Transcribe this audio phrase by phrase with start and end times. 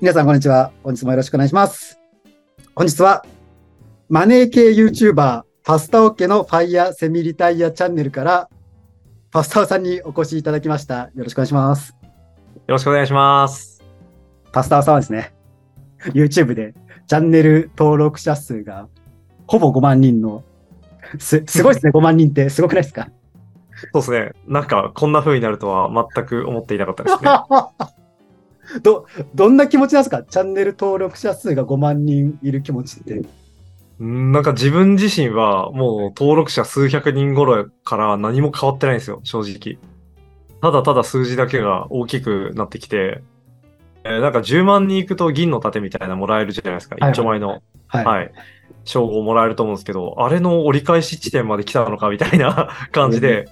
[0.00, 0.70] 皆さん、こんにちは。
[0.84, 1.98] 本日もよろしくお願いします。
[2.76, 3.24] 本日は、
[4.08, 8.48] マネー系 YouTuber、パスタオッケのファイヤーセミリタイヤチャンネルから、
[9.32, 11.10] パスタオさんにお越しいただきました。
[11.16, 11.96] よろしくお願いします。
[12.00, 12.08] よ
[12.68, 13.82] ろしくお願いします。
[14.52, 15.34] パスタオさんはですね、
[16.14, 16.74] YouTube で
[17.08, 18.86] チャンネル登録者数が
[19.48, 20.44] ほぼ5万人の、
[21.18, 22.50] す、すごいですね、5万人って。
[22.50, 23.08] すごくないですか？
[23.92, 24.32] そうですね。
[24.46, 27.30] なんか、こんな風になるとは全く思っていなかったですね。
[28.82, 30.22] ど、どんな気持ちなんですか？
[30.22, 33.22] チャンネル登録者数が5万人いる気持ちって。
[34.00, 39.78] うんなんか自分自身はもう登録者数百人頃から何も変わってないんですよ、正直。
[40.60, 43.22] ただただ数字だけが大きくなってきて、
[44.04, 46.96] えーなんか10万人行くと銀の盾みたいなのもらえるじゃないですか。
[46.96, 47.60] 一丁前の。
[47.88, 48.04] はい。
[48.04, 48.32] はい。
[48.84, 53.46] 称号もらえると思うんですけど、あれの折り返し地点まで来たのかみたいな 感じで、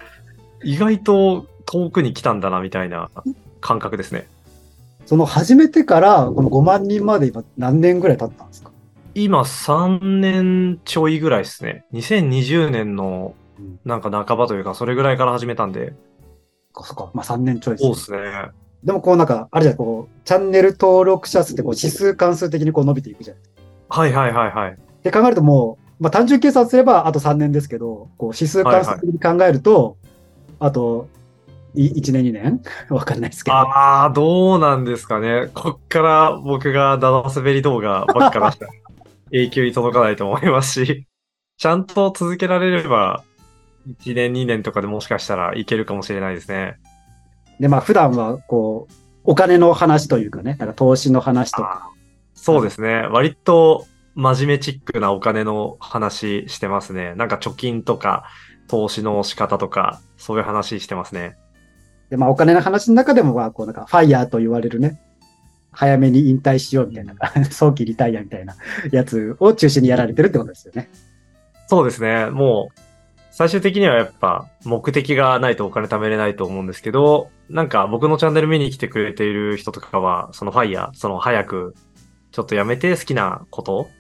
[0.63, 3.11] 意外と遠くに来たんだなみたいな
[3.61, 4.29] 感覚ですね。
[5.07, 8.73] その始めてから、この5万人まで今何年ぐらい経ったんですか？
[9.15, 11.85] 今3年ちょいぐらいですね。
[11.95, 13.81] 2020年のうん。
[13.87, 15.95] なんか半ばというか、それぐらいから始めたんで、
[16.75, 18.19] そっか、まあ3年ちょいそうねですね。
[18.85, 23.43] でもこうなんか、あれじゃこう、チャンネル登録者数ってこう指数関数的にこう伸びていくじゃない。
[23.89, 24.73] はいはいはいはい。
[24.73, 29.97] って考えるともう、まあ単純計算すればあと3年ですけど、こう指数関数的に考えると、
[30.59, 31.26] あと、い
[31.77, 32.61] 1年2年？
[32.91, 33.57] わかんないですけど。
[33.57, 35.51] ああ、どうなんですかね。
[35.55, 38.73] こっから僕がダダ滑り動画ばっか出したら
[39.33, 41.07] 永久に届かないと思いますし、
[41.59, 43.23] ちゃんと続けられれば、
[44.03, 46.77] 1年2年とかでもしかしたらいけるかもしれないですね。
[47.61, 51.91] で、まあ普段はこう、お金の話というかね、なんか投資の話とか、
[52.35, 53.09] そうですね。
[53.11, 57.15] 割と真面目チックなお金の話してますね。
[57.17, 58.25] なんか貯金とか
[58.69, 61.37] 投資の仕方とか、そういう話してますね。
[62.11, 65.01] で、まあお金の話の中でも、まあこうなんかファイヤーと言われるね、
[65.73, 67.15] 早めに引退しようみたいな、
[67.51, 68.57] 早期リタイアみたいな
[68.93, 70.89] やつを中心にやられてるってことですよね。
[71.67, 72.27] そうですね。
[72.31, 72.81] もう、
[73.31, 81.75] 最終的にはやっぱ目的がないとお金貯めれないと思うんですけど、なんか僕のチャンネル見に来てくれている人とかは、そのファイヤー、その早く
[82.33, 83.91] ちょっとやめて好きなこと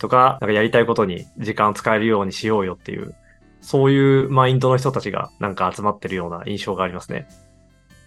[0.00, 3.14] とか、なんかやりたいことに時間を使えるようにしようよっていう、
[3.60, 7.28] そういうマインドの人たちがなんか集まってるような印象がありますね。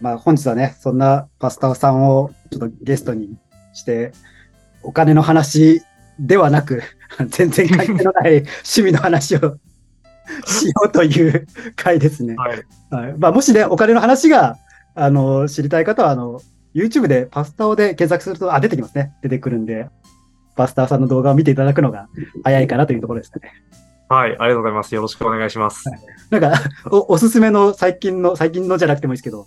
[0.00, 3.36] まあ本日はね、そんなパスタオさんをちょっとゲストに
[3.72, 4.12] して、
[4.82, 5.82] お金の話
[6.18, 6.82] ではなく、
[7.28, 9.58] 全然関係のない趣味の話を
[10.46, 11.46] しようという
[11.76, 12.34] 回ですね。
[12.36, 12.64] はい。
[12.90, 14.56] はいまあ、もしね、お金の話が、
[14.94, 16.40] あの、知りたい方は、あの、
[16.74, 19.14] YouTube でパスタオで検索すると、あ、出てきますね。
[19.22, 19.88] 出てくるんで、
[20.56, 22.08] パスタオさんの動画を見ていただくのが
[22.42, 23.52] 早いかなというところですかね。
[24.08, 24.30] はい。
[24.30, 24.94] ありがとうございます。
[24.94, 25.84] よろしくお願いします。
[26.30, 26.52] なんか、
[26.90, 29.46] お、おすすめの最近の、最近のじゃなくてもいいですけど、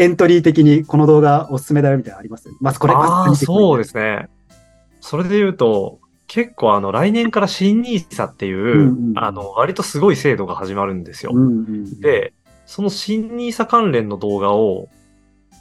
[0.00, 2.48] エントリー的にこの動画おすすめだよみたいなのあります？
[2.60, 4.02] まずこれ、ああ、そうですね。
[4.02, 4.28] ね。
[5.00, 11.32] それで言うと、結構あの、来年から新 NISA っていう、うんうんあの、割とすごい制度が始まるんですよ。
[11.34, 12.32] うんうん、で、
[12.66, 14.88] その新 NISA 関連の動画を、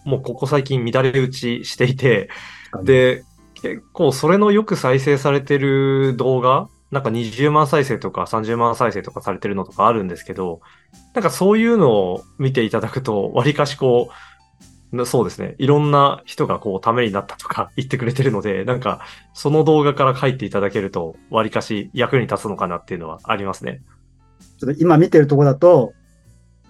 [0.06, 2.30] もうここ最近乱れ打ちしていて、
[2.84, 3.26] で、
[3.56, 10.62] 結構それのよく再生されてる動画、なんか20万再生とか30万再生とかされてるのとかあるんですけど、
[11.14, 14.29] なんかそういうのを見ていただくと、割かしこう、な
[15.06, 15.56] そうですね。
[15.60, 19.02] いろんな人がこう、ためになったとか 言ってくれてるので、なんか、
[19.34, 23.82] その動画から書いていただけると、割かし役に立つのかなっていうのはありますね。
[24.60, 25.94] ちょっと今見てるところだと、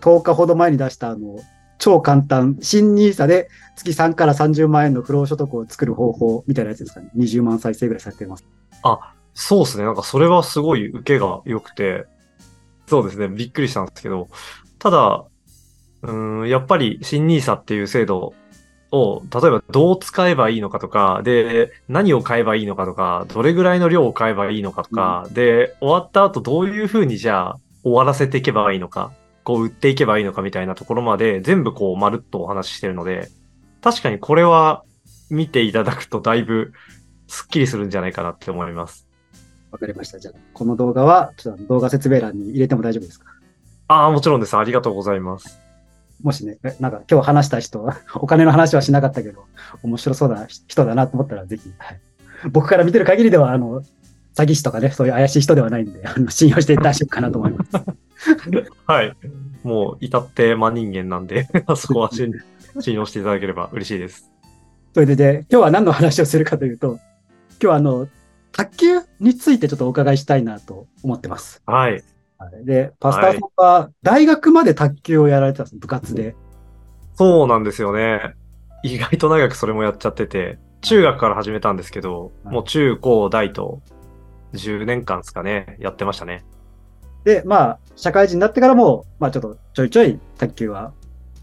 [0.02, 1.38] 10日ほど前に出したあの、
[1.78, 7.10] 超簡単、新 NISA で月3から30万円の不労所得を作る方法みたいなやつですかね。
[7.16, 8.46] 20万再生ぐらいされてます。
[9.34, 9.86] そうですね。
[9.86, 12.06] なんかそれはすごい受けが良くて、
[12.88, 13.30] そうですね。
[13.30, 14.28] びっくりしたんですけど、
[14.80, 15.24] ただ、
[16.04, 18.34] うーん、やっぱり新 NISA っていう制度
[18.92, 29.12] を、例えばどう使えばいいのかとか、で、何を買えばいいのかとか、どれぐらいの量を買えばいいのかとか、で、終わった後どういうふうにじゃあ終わらせていけばいいのか、
[29.44, 33.30] こう売っていけばいいのかみたいなところまで全部こうまるっとお話ししてるので、
[33.82, 34.84] 確かにこれは
[35.30, 36.74] 見ていただくとだいぶ
[37.28, 39.08] スッキリするんじゃないかなって思います。
[39.72, 40.18] わかりました。
[40.18, 43.28] じゃあ、この動画は、ちょっと動画説明欄に入れても大丈夫ですか？
[43.88, 44.58] ああ、もちろんです。
[44.58, 45.62] ありがとうございます。
[46.22, 49.46] もしね、えなんか今日話した人は、 お金の話はしなかったけど、
[49.84, 52.00] 面白そうな人だなと思ったら、ぜひ、はい
[52.52, 53.82] 僕から見てる限りでは、あの、
[54.34, 57.72] 詐欺師とかね、そういう怪しい人ではないんで、あの信用して大丈夫かなと思います。
[58.88, 59.14] はい。
[59.64, 62.32] もう、至って真人間なんで、 そこは信
[62.80, 64.32] 信用していただければ嬉しいです。
[64.94, 68.08] それで、で、今日は何の話をするかというと、今日はあの、
[68.52, 71.62] 卓球についてちょっとお伺いしたいなと思ってます。
[71.66, 72.04] はい。
[72.40, 76.36] はいで、パスターさんは大学まで卓球をやられてたんです、部活で。
[77.16, 78.34] そうなんですよね。
[78.82, 80.58] 意外と長くそれもやっちゃってて。
[80.82, 83.82] 中学から始めたんですけど、はいもう中高大と
[84.54, 86.46] 10年間ですかね、やってましたね。
[87.26, 90.94] で、まあ、社会人になってからも、まあちょっとちょいちょい卓球は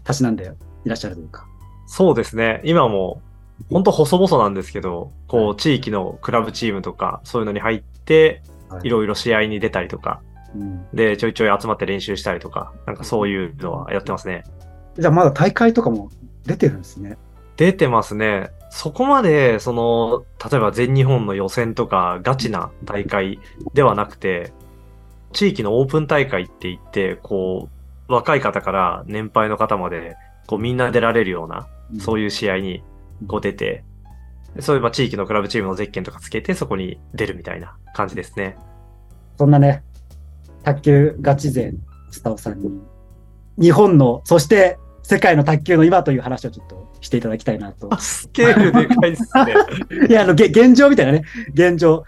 [0.03, 0.51] たしなんで
[0.85, 1.45] いらっしゃるというか。
[1.85, 2.61] そうですね。
[2.63, 3.21] 今も、
[3.69, 8.41] ほんと細々なんですけど、こう、地域のクラブチームとか、そういうのに入って、
[8.83, 10.21] いろいろ試合に出たりとか、
[10.55, 14.43] うんで、ちょいちょい集まって練習したりとか、なんかそういうのはやってますね。
[14.97, 16.09] じゃあまだ大会とかも
[16.45, 17.17] 出てるんですね。
[17.57, 18.51] 出てますね。
[18.69, 23.39] そこまで、その、例えば全日本の予選とかガチな大会
[23.73, 24.53] ではなくて、
[25.33, 27.69] 地域のオープン大会って言って、こ
[28.09, 30.15] う、若い方から年配の方まで、
[30.47, 31.67] こうみんな出られるような、
[31.99, 32.29] そういう。
[32.29, 32.83] 試合に
[33.27, 33.83] こう出て、
[34.59, 38.57] そういうまあ地域のクラブチームのゼッケンとかつけてそこに出るみたいな感じですね。
[39.37, 39.83] そんなね、
[40.67, 41.77] 卓球ガチ勢の
[42.11, 42.69] スタオさんに、
[43.57, 47.89] 日本の、そして世界の卓球の今という話をちょっとしていただきたいなと。
[47.99, 49.53] スケールでかいですね。
[50.09, 51.23] いや、あの、げ現状みたいなね、
[51.53, 52.03] 現状。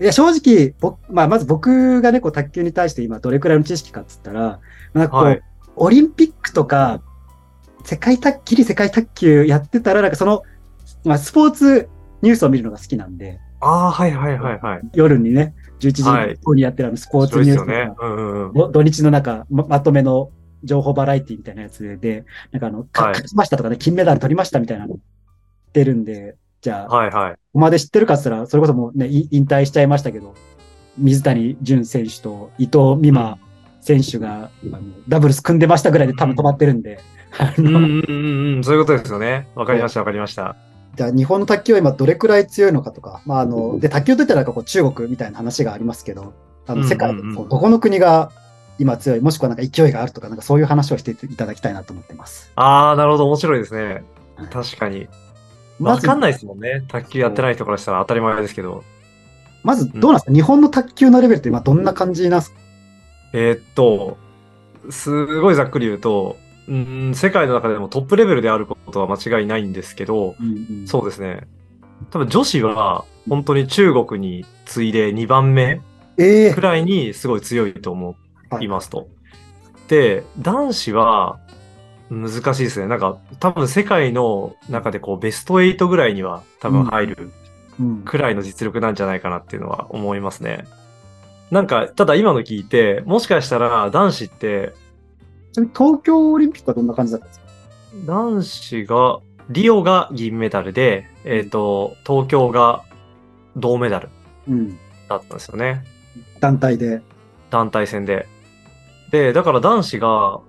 [0.00, 4.58] いや、正直、僕、まあ、まず僕がね、こう、卓球に対して今、どれくらいの知識かっつったら、
[4.92, 5.42] なんかこう、はい
[5.78, 7.02] オリンピックとか、
[7.84, 10.42] 世界卓、きり世界卓球やってたら、なんかその、
[11.04, 11.90] まあ、スポーツ
[12.22, 14.80] ニュースを見るのが好きなんで、ああ、はいはいはいはい。
[14.94, 17.94] 夜にね、11時はいにやってるあのスポーツニュースとか、ですよね。
[18.00, 20.30] うんうん土日のなんかままとめの
[20.64, 24.98] 情報バラエティみたいなやつで、なんかあの、勝ちましたとかね、金メダル取りましたみたいなの
[25.72, 27.32] 出るんで、じゃあ、はいはい。
[27.32, 30.34] ここまで知ってるかっつったら、それこそもうね、い引退しちゃいましたけど、
[30.98, 33.38] 水谷隼選手と伊藤美誠
[33.80, 37.00] 選手が、あのダブルス組んでましたぐらいで多分止まってるんで、
[37.58, 39.48] うんうんうんうん、そういうことですよね。
[39.54, 40.56] わかりましたわかりました。
[40.96, 46.32] じゃあ日本の卓球は今どれくらい強いのかとか、まああの、で、卓球といったらなんかこう中国みたいな話がありますけど、
[46.66, 48.32] あの、うんうんうん世界でどこの国が
[48.78, 52.50] 今強い、もしくはなんか勢いがあるとか、なんかそういう話をしていただきたいなと思ってます。
[52.56, 54.02] ああ、なるほど、面白いですね
[54.36, 54.48] はい。
[54.48, 55.08] 確かに。
[55.78, 56.84] わかんないですもんね。
[56.88, 58.82] 卓球やってない人からしたら当たり前ですけど。
[59.62, 62.58] まずどうなんですか、日本の卓球のレベルって今どんな感じなんですか？
[63.34, 64.16] えーっと、
[64.90, 66.36] すごいざっくり言うと、
[66.68, 71.46] うん、世界の中でもトップレベルであることは間違いないんですけど、うんうんそうですね。
[72.10, 75.80] 多分女子は本当に中国に次いで2番目
[76.18, 78.16] ええくらいにすごい強いと思
[78.50, 79.08] はいいますと。
[79.88, 81.38] で、男子は
[82.10, 82.86] 難しいですね。
[82.86, 87.30] なんか多分世界の中でこうベスト8ぐらいには多分入る
[87.80, 90.64] うんくらいの実力なんじゃないかなっていうのは思いますね。
[91.50, 94.74] なんか、ただ今の聞いて、もしかしたら男子って、
[95.56, 97.46] ちなみに東京オリンピックはどんな感じだったんですか？
[98.04, 102.84] 男子が、リオが銀メダルで、えっ、と、東京が
[103.56, 104.10] 銅メダル
[104.48, 104.78] うん。
[105.08, 105.82] だったんですよね。
[106.40, 107.00] 団体で。
[107.48, 108.26] 団体戦で。
[109.10, 110.40] で、だから男子が、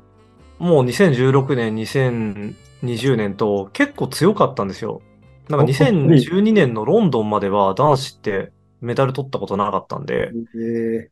[0.60, 5.02] もう2016年、2020年と結構強かったんですよ。
[5.48, 8.52] なんかお2012年のロンドンまでは男子って
[8.82, 11.10] メダル取ったことなかったんで、え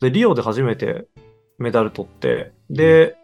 [0.00, 1.06] で、リオで初めて
[1.58, 3.17] メダル取って、で、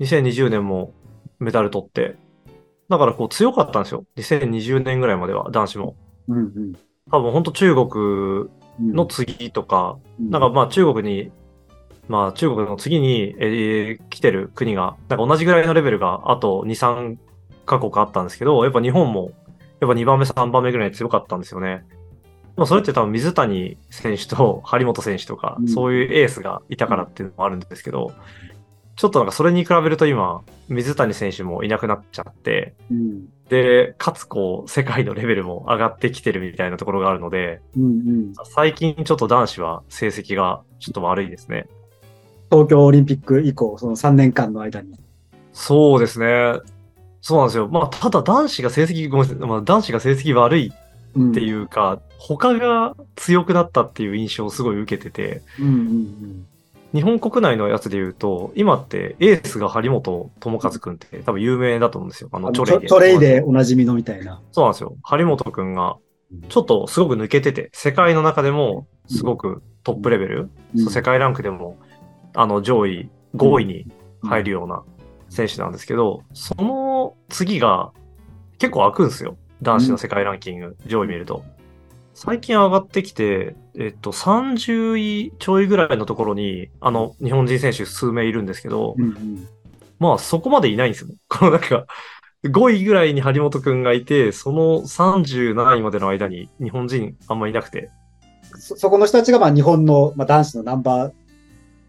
[0.00, 0.92] 2020年も
[1.38, 2.16] メダル取って、
[2.88, 4.04] だからこう強かったんですよ。
[4.16, 5.96] 2020年ぐらいまでは男子も。
[6.28, 6.72] うんうん
[7.10, 7.88] 多分本当中国
[8.80, 8.92] うん。
[8.92, 11.30] の次とか、うん、なんかまあ中国に、
[12.08, 17.16] まあ中国の次に、えー来てる国が、なんか同じぐらいのレベルがあと2、3
[17.66, 19.32] カ国あったんですけど、やっぱ日本も、
[19.80, 21.84] やっぱ2番目、3番目ぐらいに強かったんですよね。
[22.56, 28.12] まあそれって多分水谷選手と張本選手とかう、んそういうエースがいたからっていうのもあるんですけど、
[29.00, 38.34] ちょっとなんかそれに比べると今、水谷選手もいなくなっちゃって、うんで、かつこう、世界のレベルも上がってきてるみたいなところがあるので、うんうん。
[38.44, 41.66] 最近ちょっと男子は成績がちょっと悪いですね。
[42.50, 44.94] 東京オリンピック以降、その3年間の間に。
[45.54, 46.60] そうですね。
[47.22, 47.68] そうなんですよ。
[47.68, 49.48] まあ、ただ男子が成績、ごめんなさい。
[49.48, 50.72] まあ、男子が成績悪い
[51.16, 56.46] うんっていうか、他が強くなったっていう印象をすごい受けてて、うんうん
[56.92, 62.30] 日本国内のやつで言うと、今ってエースが張本智和くんって多分有名だと思うんですよ。
[62.32, 62.42] あうん。
[62.42, 62.88] の、あチョレイで。
[62.88, 64.42] チョレイでおなじみのみたいな。
[64.52, 64.96] そうなんですよ。
[65.02, 65.96] 張本くんが、
[66.48, 71.76] ちょっとすごく抜けてて、世界の中でもすごくトップレベル、うん世界ランクでも、
[72.34, 73.86] あの、上位5位に
[74.22, 74.82] 入るような
[75.28, 77.92] 選手なんですけど、その次が
[78.58, 79.36] 結構開くんですよ。
[79.62, 81.44] 男子の世界ランキング、上位見ると。
[82.22, 89.48] 最近上がってきて、えっと、30位ちょいぐらいのところに、あの、日本人選手数名いるんですけど、うんうん
[89.98, 91.10] まあそこまでいないんですよ。
[91.28, 91.86] このなんか、
[92.44, 97.90] 5位ぐらいに張本くんがいて、その30何位までの間に日本人あんまいなくて。
[98.54, 101.12] そそこの人たちがまあ日本の、まあ、男子のナンバー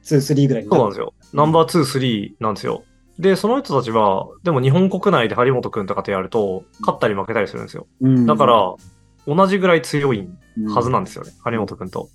[0.04, 1.14] 2、3ぐらいにそうなんですよ。
[1.34, 2.84] ナンバー2、3なんですよ。
[3.20, 7.88] で、その人たちは、でも日本国内で張本くんとかとやると、勝ったり負けたりするんですよ。
[8.00, 8.76] うんだから、
[9.28, 10.30] 同じぐらい強い
[10.74, 12.10] はずなんですよね、張本くんと。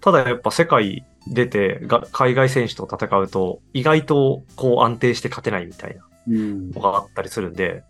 [0.00, 7.82] ただやっぱ世界出てが海外選手と戦うと、意外とこう安定して勝てないみたいなうんのがあったりするんで、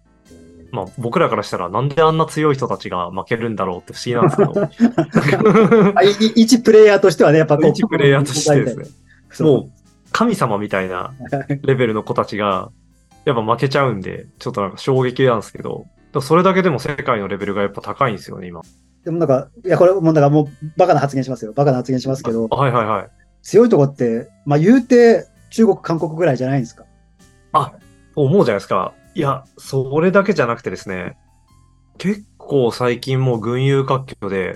[0.70, 5.92] まあ僕らからしたらなんであんな強い人たちが負けるんだろうって不思議なんですけど。
[6.36, 8.86] 一プレイヤーとしてはね、やっぱこう一プレイヤーとしてですね。
[9.40, 9.70] もう
[10.12, 11.12] 神様みたいな
[11.62, 12.70] レベルの子たちが、
[13.24, 18.62] やっぱ負けちゃうんで、ちょっとなんか衝撃なんですけど、でもそれだけでも世界のレベルがやっぱ高いんですよね、今。
[19.04, 21.52] でもなんか、いや、これもうなんかもうバカな発言しますよ。
[21.52, 23.10] バカな発言しますけど、はいはいはい。
[23.42, 26.84] 強いとこって、まあ言うて中国、韓国ぐらいじゃないんですか？
[28.14, 28.94] 思うじゃないですか。
[29.16, 31.18] いや、それだけじゃなくてですね、
[31.98, 34.54] 結構最近もう群雄割拠で、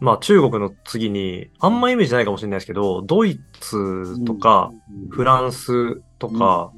[0.00, 4.72] まあ中国の次に、あんまイメージないかもしれないですけど、ドイツとか、
[5.10, 6.72] フランスとか、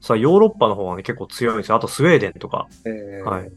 [0.00, 1.76] さあヨーロッパの方はね結構強いんですよ。
[1.76, 2.68] あとスウェーデンとか。
[2.84, 3.52] えーはい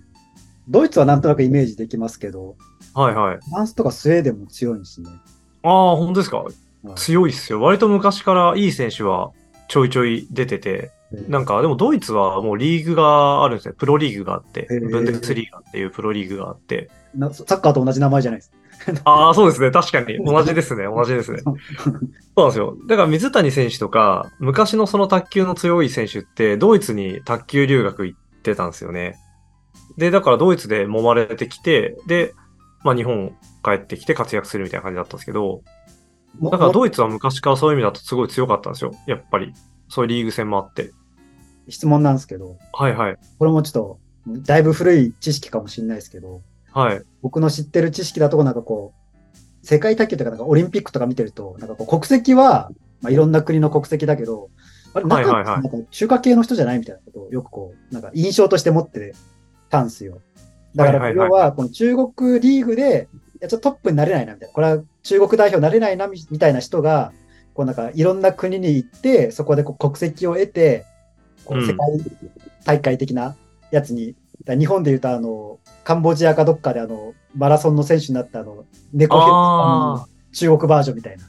[0.69, 2.55] ドイツはなんとなくイメージできますけど、
[2.93, 3.37] はいはい。
[3.37, 5.09] フランスとかスウェーデンも強いんですね。
[5.63, 6.37] ああ、本当ですか？
[6.37, 6.53] はい
[6.95, 7.59] 強いっすよ。
[7.61, 9.31] 割と昔からいい選手は
[9.67, 10.91] ちょいちょい出てて、
[11.27, 13.73] なんかでもドイツはもうリーグがあるんですね。
[13.77, 16.89] プロリーグがあって、へーブンデスリーガっていうプロリーグがあって。
[17.15, 18.51] なサッカーと同じ名前じゃないです。
[19.05, 19.71] ああ、そうですね。
[19.71, 20.17] 確かに。
[20.23, 20.85] 同じですね。
[20.85, 21.39] 同じですね。
[21.39, 21.55] そう
[22.37, 22.77] なんですよ。
[22.87, 29.17] だから水谷選手とか、昔のその卓球の強い選手って、ドイツに卓球留学行ってたんですよね。
[29.97, 32.33] で、だからドイツで揉まれてきて、で、
[32.83, 35.61] まあ日本帰ってきて活躍するみたいな感じだったんですけど、
[36.39, 38.91] もだからドイツは昔からそういう意味だとすごい強かったんですよ。
[39.05, 39.53] やっぱり。
[39.89, 40.91] そういうリーグ戦もあって。
[41.67, 43.17] 質問なんですけど、はいはい。
[43.37, 43.99] これもちょっと、
[44.41, 46.41] だいぶ古い知識かもしれないですけど、
[46.73, 47.01] はい。
[47.21, 54.49] 僕の知ってる知識だと、なんかこう、世界卓球とかなんかオリンピックとか見てると、なんかこう国籍は、まあ、いろんな国の国籍だけど、
[54.93, 59.13] あれ、はい中はなんか中華系の人じゃないみたいなことをよくこう、なんか印象として持って
[59.69, 60.21] たんですよ。
[60.75, 64.53] だから、要は、この中国リーグで、いや、ちょっとトップになれないな、みたいな。
[64.53, 67.11] これは中国代表になれないな、みみたいな人が、
[67.53, 70.85] こうなんかいろんな国に行って、そこでこう国籍を得て、
[71.45, 71.77] こううん世界
[72.63, 73.35] 大会的な
[73.71, 74.15] やつに、
[74.47, 81.23] 日本で言うとあの、カンボジアかどっかであの、マラソンの選手になったあの、猫ヘルさんあの中国バージョンみたいな。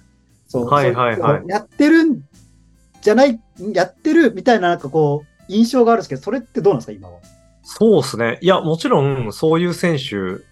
[0.48, 0.66] そう。
[0.66, 2.20] はいはいはいそうやってるん
[3.00, 3.40] じゃない、
[3.74, 7.18] やってるみたいななんかこう、印象があるんですけど、それってどうなんですか、今は？
[7.64, 8.38] そうですね。
[8.40, 10.44] いや、もちろん、そういう選手、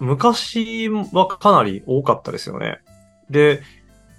[0.00, 2.80] 昔はかなり多かったですよね。
[3.30, 3.62] で、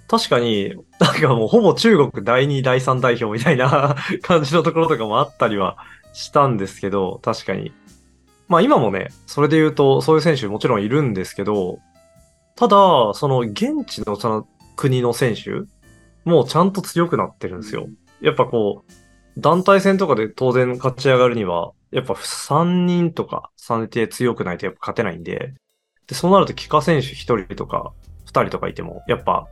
[0.08, 5.76] 確かに、なんかもうほぼ中国第2、第3代表みたいな 感じのところとかもあったりは
[6.14, 7.72] したんですけど、確かに。
[8.48, 11.80] まあ今もね、それで言うと、そういう選手もちろんいるんですけど、
[12.56, 12.76] ただ、
[13.14, 15.50] その現地のその国の選手
[16.24, 17.88] もうちゃんと強くなってるんですよ。
[18.20, 25.54] やっぱこう、団体戦とかで当然勝ち上がるには、やっぱ3人とか3で強くないとやっぱ勝てないんで、
[26.06, 27.92] で、そうなると帰化選手1人とか
[28.26, 29.46] 2人とかいても、やっぱ、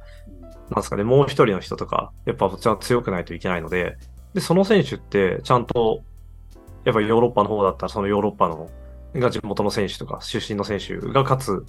[0.71, 3.97] なんですかね、もう1人の人とか、やっぱちゃんと強くないといけないので、
[4.35, 6.03] で、その選手ってちゃんと、
[6.85, 8.71] やっぱヨーロッパの方だったらそのヨーロッパの
[9.15, 11.67] が地元の選手とか出身の選手が勝つ、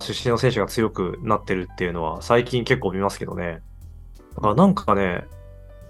[0.00, 3.62] 出身の選手が強くなってるっていうのは最近結構見ますけどね。
[4.34, 5.24] だからなんかね、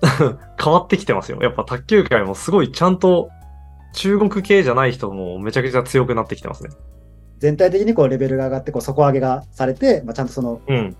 [0.62, 1.38] 変わってきてますよ。
[1.42, 3.30] やっぱ卓球界もすごいちゃんと
[3.94, 6.70] 中国系じゃない人もめちゃくちゃ強くなってきてますね。
[7.38, 10.96] 全体的にこうレベルが上がって、こう底上げがされて、まあ、ちゃんとその、うん。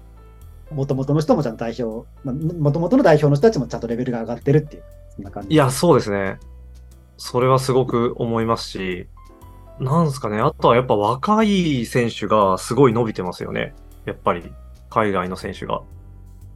[0.73, 4.83] 元々の人もちゃんと代表、まあ、元々の代表の人たちもちゃんとレベルが上がってるっていう、
[5.15, 5.51] そんな感じ。
[5.51, 6.39] いや、そうですね。
[7.17, 9.09] それはすごく思いますし、
[9.81, 10.41] なんですかね。
[10.41, 13.75] あとはやっぱ若い選手がすごい伸びてますよね。
[14.05, 14.53] やっぱり、
[14.89, 15.83] 海外の選手が。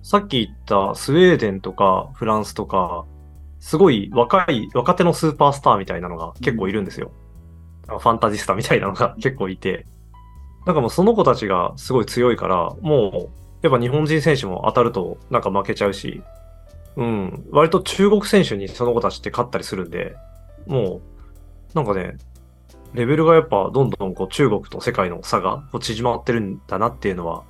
[0.02, 3.05] さっき言ったスウェーデンとかフランスとか、
[3.59, 7.12] すごい若い、若手のスーパースターみたいなのが結構いるんですよ。
[7.87, 9.87] ファンタジスタみたいなのが結構いて。
[10.67, 16.23] なんかもうその子たちがすごい強いから、もう、やっぱ日本人選手も当たるとなんか負けちゃうし、
[16.97, 20.17] うん、割と中国選手にその子たちって勝ったりするんで、
[20.67, 21.00] も
[21.75, 22.17] う、なんかね、
[22.93, 27.45] レベルがやっぱどんどんこう中国と世界の差がこう縮まってるんだなっていうのは、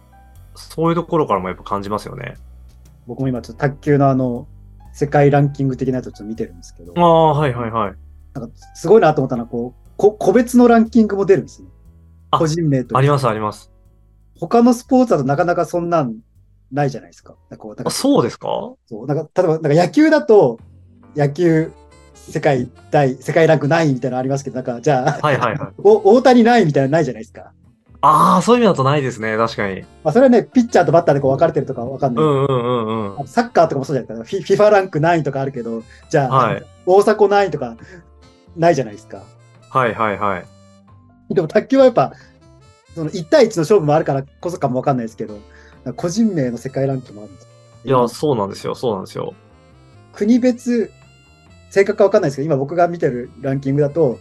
[0.54, 2.34] そういうところからもやっぱ感じますよね。
[3.06, 4.46] 僕も今ちょっと卓球のあの、
[4.92, 7.94] 世界ランキング的なやつをちょっと見てるんですけど、ああ、はいはいはい。
[8.34, 11.68] なんかすごいなと思ったのは、こう、こ個別のランキングも出るんですね。
[12.30, 12.96] あ個人名と。
[12.96, 13.72] ありますあります。
[14.38, 16.16] 他のスポーツだとなかなかそんなん
[16.72, 17.34] ないじゃないですか。
[17.50, 18.48] かこうそうですか？
[18.86, 20.58] そうなんか例えばなんか野球だと、
[21.16, 21.72] 野球
[22.28, 25.72] 世界大、世界ランク何位みたいなのありますけど、なんかじゃあ、はいはいはい。
[25.78, 27.52] お大谷何位みたいなのないじゃないですか？
[28.02, 29.36] ああ、そういう意味だとないですね。
[29.36, 29.82] 確かに。
[30.02, 32.24] まあ、それはね、ピッチャーとバッターでこう分かれてるとか分かんない。
[32.24, 33.26] うんうんうんうん。
[33.26, 34.38] サッカーとかもそうじゃないですか。
[34.38, 36.64] フィ FIFA ランク何位とかあるけど、じゃあ、はい。
[36.86, 37.76] 大迫何位とか
[38.56, 39.22] ないじゃないですか。
[39.68, 41.34] はいはいはい。
[41.34, 42.12] でも卓球はやっぱ、
[42.94, 45.38] その1対1の勝負もあるからこそかも分かんないですけど、
[45.96, 47.48] 個人名の世界ランクもあるんです
[47.84, 48.74] いや、そうなんですよ。
[48.74, 49.34] そうなんですよ。
[50.12, 50.90] 国別、
[51.70, 54.18] 正確か分かんないですけど、今僕が見てるランキングだと、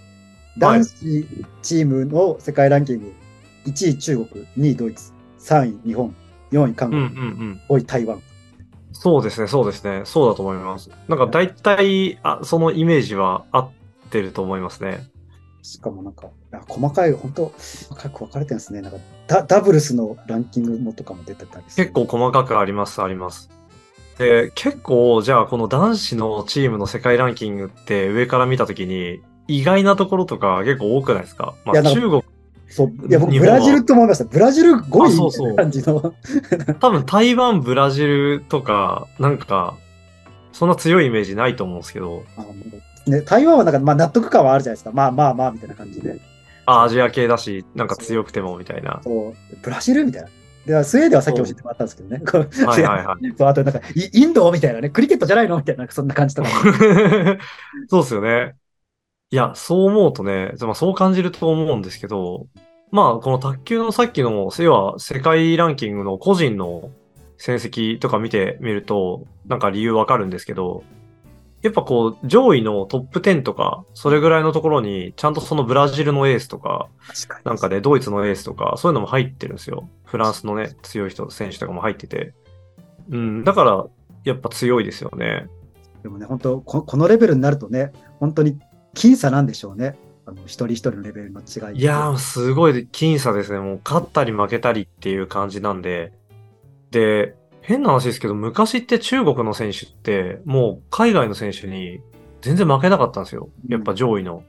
[0.58, 1.28] 男子
[1.62, 3.14] チームの世界ランキング、
[3.66, 6.16] 1位中国、2位ドイツ、3位日本、
[6.52, 7.62] 4位韓うんう国、んうん。
[7.70, 8.22] 5位台湾。
[8.92, 10.02] そうですね、そうですね。
[10.06, 10.90] そうだと思います。
[11.08, 13.70] なんか大体、あそのイメージは合っ
[14.10, 15.08] てると思いますね。
[15.62, 16.30] しかもなんか、
[16.68, 18.82] 細かい、本当細かく分かれてるんですね。
[18.82, 23.50] なんかダ、ダブルスのランキングもとかも出てたりする結構細かくあります、あります。
[24.20, 31.56] で、結構、じゃあこの男子のチームの世界ランキングって上から見たときに、意外なところとか結構多くないですか？
[31.66, 32.22] まあ中国、
[32.68, 33.08] そう。
[33.08, 34.26] いや、僕、ブラジルと思いました。
[34.26, 36.14] ブラジル5位みたいな感じの。
[36.80, 39.76] 多分台湾、ブラジルとか、なんか、
[40.52, 42.24] そんな強いイメージないと思うんですけど、
[43.08, 44.92] ね、台湾はなんか、まあ、納得感はあるじゃないですか。
[44.92, 46.20] まあまあまあ、みたいな感じで。
[46.66, 49.00] あアジア系だし、なんか強くてもみたいな。
[49.04, 49.56] そう。
[49.64, 50.30] ブラジルみたいな。
[50.70, 52.22] で、スウェーデンはさっき教えてもらったんですけどね。
[52.24, 53.34] はいはいはい。
[53.36, 54.92] そうあと、なんか、イインドみたいなね。
[54.92, 56.50] クリケットじゃないのみたいな、そんな感じとか。
[57.90, 58.54] そうですよね。
[59.32, 62.46] いや、そう思うとね、まあ、そう感じると思うんですけど、
[62.92, 66.92] まあ、この卓球のさっきの、要は世界ランキングの個人の
[67.38, 70.84] 成績とか見てみると、なんか理由わかるんですけど、
[71.62, 76.88] やっぱこう、上位のトップ10とか、それぐらいのところに、ちゃんとそのブラジルのエースとか。
[77.44, 79.90] なんかね、ドイツのエースとか、そういうのも入ってるんですよ。
[80.06, 82.34] フランスのね、強い人、選手とかも入ってて。
[83.10, 83.86] うん、だから、
[84.24, 85.48] やっぱ強いですよね。
[86.04, 88.58] でもね、本当ここのレベルになるとね、本当に
[88.96, 89.98] 僅差なんでしょうね。
[90.26, 91.80] あの一人一人のレベルの違い。
[91.80, 93.60] いやー、すごい僅差ですね。
[93.60, 96.14] もう勝ったり負けたりっていう感じなんで。
[96.92, 102.00] で、変な話ですけど、昔って中国の選手って、もう海外の選手に
[102.42, 103.50] 全然負けなかったんですよ。
[103.68, 104.44] やっぱ上位の。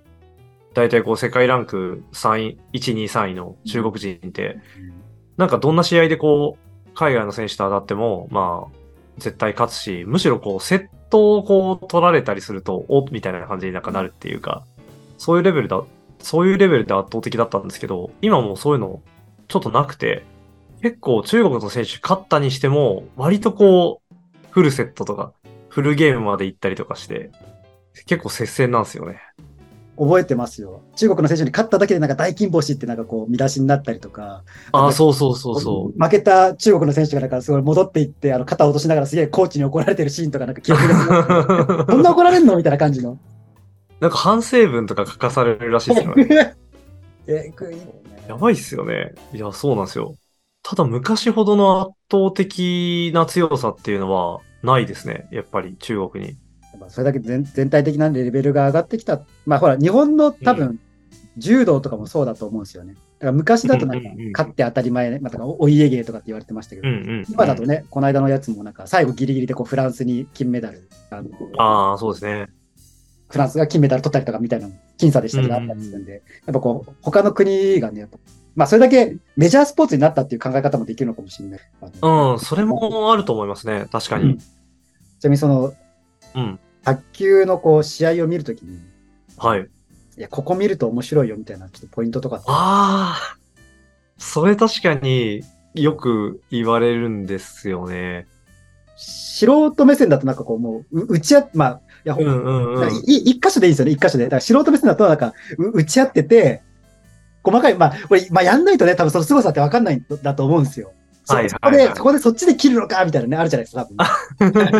[0.73, 4.59] 大体こう世界ランク3位、1、2、3位の中国人って、
[5.37, 8.77] なんかどんな試合でこう、海外の選手と当たっても、まあ、
[9.18, 14.64] 絶対勝つし、むしろこう、セットをこう、取られたりすると、おみたいな感じになんかなるっていうか、
[15.18, 15.83] そういうレベルだ、
[16.20, 19.03] そういうレベルで圧倒的だったんですけど、今もうそういうの、
[19.49, 20.23] ちょっとなくて、
[20.83, 24.14] 結構中国の選手勝ったにしても、割とこう、
[24.51, 25.33] フルセットとか、
[25.69, 27.31] フルゲームまで行ったりとかして、
[28.07, 29.21] 結構接戦なんですよね。
[29.99, 30.81] 覚えてますよ。
[30.97, 36.03] 中国の選手に勝っただけでなんか大金星ってなんかこう見出しになったりとか、ああ、そうそうそうそう。
[36.03, 42.57] 負けた中国の選手がなんかすごい戻っていって、あの肩を落としながらすげえコーチに怒られてるシーンとかなんか記憶がこ んな怒られんの？
[42.57, 43.19] みたいな感じの。
[44.01, 46.55] なんか反省文とか書かされるらしいですよね。
[47.29, 47.53] え
[48.27, 49.12] やばいっすよね。
[49.35, 50.14] いや、そうなんですよ。
[50.62, 55.29] ただ昔ほどの圧倒的な強さっていうのはないですね。
[55.31, 56.37] やっぱり中国に。
[56.79, 59.20] まあそれだけ全全体的なレベルが上がってきた。
[59.46, 60.79] まあほら、日本の多分、
[61.37, 62.94] 柔道とかもそうだと思うんですよね。
[62.94, 67.25] だから昔だとなんか勝って当たり前ね、またお家芸とかって言われてましたけど、うんうん。
[67.29, 72.49] 今だとね、この間のやつもなんか、最後ギリギリでこうフランスに金メダル、あのああ、そうですね。
[73.29, 74.68] フランスが金メダル取ったりとかみたいな
[74.99, 76.18] 僅差でしたけど、あったりするんで、や
[76.51, 78.18] っぱこう、他の国がね、やっぱ
[78.61, 81.61] まあそれだけメジャースポーツになったっていう考え方もできるのかもしれない。
[82.03, 83.87] うん、それもあると思いますね。
[83.90, 84.37] 確かに。
[84.37, 85.73] ちなみにその、
[86.35, 86.61] うん。
[86.83, 88.79] 卓球のこう試合を見るときに、
[89.38, 89.62] はい。
[89.62, 89.64] い
[90.20, 93.37] や、ここ見ると面白いよみたいな、ちょっとポイントとかああ、
[94.18, 95.42] それ確かに
[95.73, 98.27] よく言われるんですよね。
[98.96, 102.90] 素人目線だとなんかこう、もう、う打ち合っ、まあ、いや、うんうんうん。
[102.90, 104.25] 箇所でいいんですよね、一箇所で。
[104.25, 106.62] だから素人目線だと、なんか、う打ち合ってて、
[107.42, 110.92] 細かい、まあ、これ、まあ、やんないとね、多分その凄さって分かんないんだと思うんですよ。
[111.24, 113.87] そはいはいそこで、そこでそっちで切るのかみたいなね、あるじゃないですか、
[114.38, 114.74] 多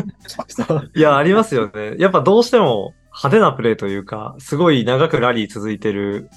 [0.75, 0.91] 分。
[0.95, 1.95] いや、ありますよね。
[1.99, 6.29] やっぱどうしても派手なプレーというか、すごい長くラリー続いてる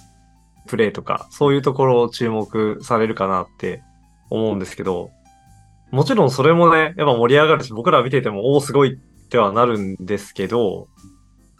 [0.67, 3.81] プレーとか、そういうところを注目されるかなって
[4.29, 5.12] 思うんですけど、
[5.91, 10.88] もちろんそれもね、やっぱ盛り上がるし、僕ら見てても、おお、すごいってはなるんですけど、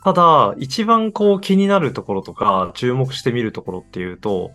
[0.04, 4.52] ただ、一番こう気になるところとか、注目してみるところっていうと、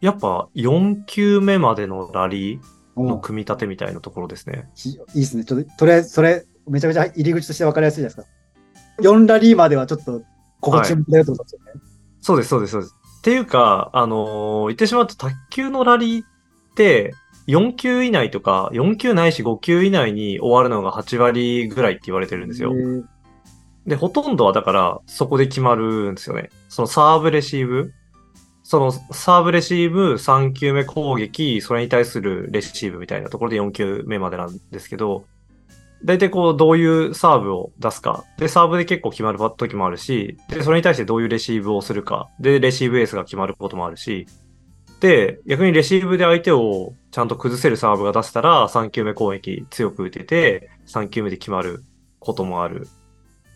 [0.00, 4.70] やっぱ4球目までのラリーの組み立てみたいなところですね。
[5.14, 5.44] いいですね。
[5.44, 8.28] ちょっと、とりあえず、それ、めちゃめちゃ入り口として分かりやすいじゃないです
[9.02, 9.08] か。
[9.08, 10.22] 4ラリーまではちょっと、
[10.60, 11.80] ここ注目だよってことですよね。
[12.20, 12.94] そうです、そうです、そうです。
[13.18, 16.26] っていうか、あのー言ってしまうと卓球のラリーっ
[16.74, 17.12] て、
[17.46, 22.72] 4球以内とか、4球ないし5球以内に終わるのが8割ぐらいって言われてるんですよ
[23.86, 26.50] で、ほとんどはだから、そこで決まるんですよね。
[26.68, 27.92] そのサーブレシーブ
[28.62, 35.24] そのサーブレシーブ、3球目攻撃、それに対するレシーブみたいなところで4球目までなんですけど、
[36.04, 38.24] 大体こう、どういうサーブを出すか。
[38.38, 42.28] で、サーブで結構決まる時もあるし、で、それに対してどういうレシーブをするか。
[42.40, 44.26] で、レシーブエースが決まることもあるし、
[45.00, 51.84] で、逆にレシーブで相手をちゃんと崩せるサーブが出せたら、3球目攻撃強く打てて、3球目で決まる
[52.18, 52.88] こともある。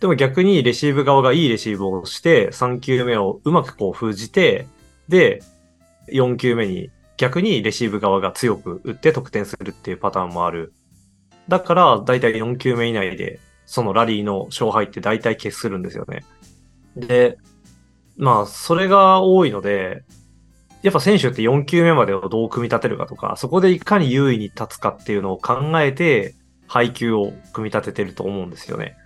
[0.01, 4.67] でも逆にレシーブ側がいいレシーブをして、3球目をうまくこう封じて、
[5.09, 5.43] で、
[6.09, 10.73] 4球目に逆にレシーブ側が強く打って得点するっていうパターンもある。
[11.49, 16.25] だから、だいたい4球目以内で、そのラリーの勝敗って大体決するんですよね。
[16.97, 17.39] で、
[18.17, 20.05] まあ、それが多いので、
[20.83, 26.35] やっぱ選手って4球目までをどう組み立てるかとか、そこでいかに優位に立つかっていうのを考えて、
[26.69, 28.97] 配球を組み立ててると思うんですよね。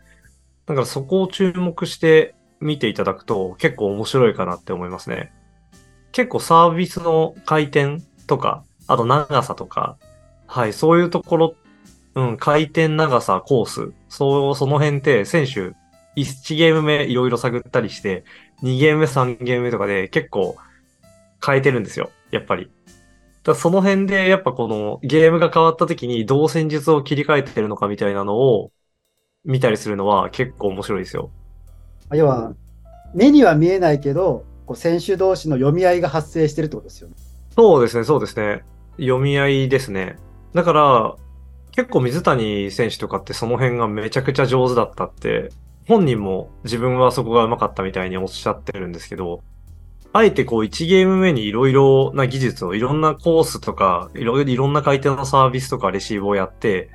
[0.70, 5.33] だからそこを注目して見ていただくと結構面白いかなって思いますね。
[6.12, 9.96] 結構サービスの回転とか、あと長さとか、
[10.46, 11.54] はい、そういうところ、
[12.14, 15.72] うん、回転長さ、コース、そう、その辺って選手、
[16.14, 18.22] 1ゲーム目いろいろ探ったりして、
[18.62, 20.56] 2ゲーム目、3ゲーム目とかで結構
[21.44, 22.11] 変えてるんですよ。
[22.30, 22.70] やっぱり。
[23.42, 28.70] だその辺で、やっぱこのゲームが変わった時にどう戦術を切り替えてるのかみたいなのを
[29.44, 31.31] 見たりするのは結構面白いですよ。
[32.12, 32.53] 要は、
[33.14, 37.14] 目には見えないけど、こう選手同士の読み合いが発生してるってことですよね。
[37.55, 38.62] そうですね、そうですね。
[38.98, 40.16] 読み合いですね。
[40.55, 41.16] だから、
[41.72, 45.50] 結構水谷選手とかってその辺がめちゃくちゃ上手だったって、
[45.88, 49.42] 本人も自分はそこが上手かったみたいにおっしゃってるんですけど、
[50.12, 56.90] あえてこう1ゲーム目にいろいろな技術を、いろんなコースとか、いろいろんな回転のサービスとかレシーブをやって、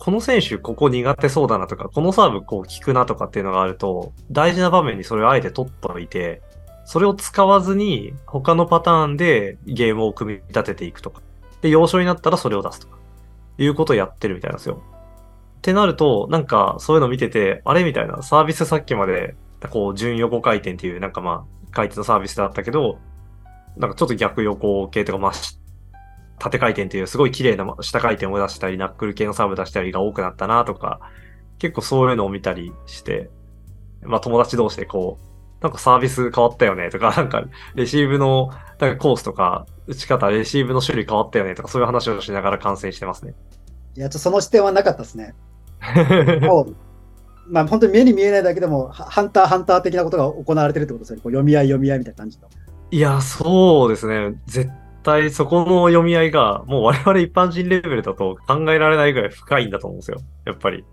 [0.00, 6.40] この選手ここ苦手そうだなとか、このサーブこう効くなとかっていうのがあると、大事な場面にそれをあえて取っておいて、
[6.86, 11.20] それを使わずに他のパターンでゲームを組み立てていくとか。
[11.60, 12.96] で、要所になったらそれを出すとか。
[13.58, 14.82] いうことをやってるみたいなんですよ。
[15.58, 19.34] ってなると、なんかそういうの見てて、あれみたいな、サービスさっきまで、
[19.68, 22.98] こう、順横回転っていう、なんかまあ、回転のサービスだったけど、
[23.76, 25.32] なんかちょっと逆横系とか、まあ、
[26.40, 31.00] 縦回転っていうすごい綺麗な下回転を出したり、ナックル系のサーブ出したりが多くなったなとか、
[31.58, 33.30] 結構そういうのを見たりして、
[34.02, 43.34] まあ友達同士でこう、なんかサービス変わったよねとか、 なんかレシーブのなんかコースとか、打ち方、レシーブの種類変わったよねとか、そういう話をしながら観戦してますね。
[43.96, 45.34] いや、ちょっとその視点はなかったですね。
[46.40, 46.76] もう
[47.50, 51.22] まあ本当に目に見えないだけでも、ハンター、ハンター的なことが行われてるってことですよね。
[51.22, 52.48] こう読み合い、読み合いみたいな感じの。
[52.92, 54.40] いや、そうですね。
[54.46, 54.70] 絶
[55.02, 60.18] 対そこの読み合いが、もう我々一般人レベルだと考えられないぐらい深いんだと思うんですよ。
[60.46, 60.84] やっぱり。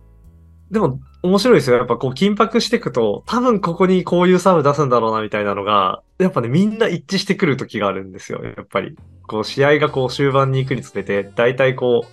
[0.72, 1.78] でも、面白いですよ。
[1.78, 8.43] やっぱこう緊迫していくと、多分ここにこういうサーブ出すんだろうなみたいなのが、やっぱね、みんな一致してくる時があるんですよ。
[8.43, 8.96] やっぱり。
[9.28, 12.08] こう試合がこう終盤に行くにつれて、大体こう、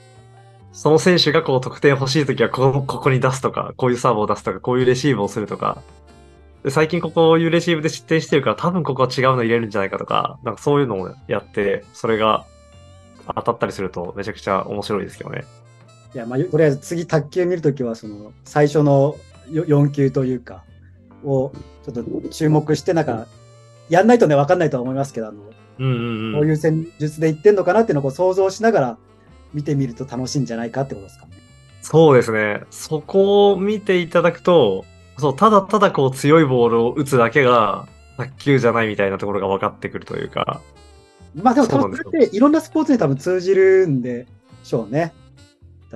[0.73, 5.81] その選手がこう得点欲しいときはこここに出すとか、こういうサーブを出すとか、こういうレシーブをするとか、
[6.71, 12.47] 最近ここういうレシーブで失点してるから多分ここは違うの入れるんじゃないかとか、なんかそういうのをやって、それが
[13.35, 15.45] 当たったりするとめちゃくちゃ面白いですけどね。
[16.15, 19.17] いや、まあ、とりあえず次卓球見るときは、その最初の
[19.51, 20.65] 4球というか、
[21.25, 21.53] を
[21.85, 23.27] ちょっと注目して、なんか、
[23.89, 25.43] やんないとね、わかんないとは思いますけど、あの、
[25.79, 28.99] うんうんうん、こういう戦術でいってんのかなっていうのを想像しながら
[29.53, 31.33] 見てみると楽しいんじゃないかってことですかね。
[31.83, 32.63] そうですね。
[32.71, 34.85] そこを見ていただくと、
[35.19, 40.61] そう、ただただこう強いボールを打つだけが卓球じゃないみたいなところが分かってくるというか。
[41.35, 44.27] まあでも多分それっていろんなスポーツに多分通じるんで
[44.63, 45.13] しょうね。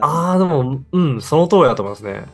[0.00, 2.24] ああ、でも、うん、その通りだと思いますね。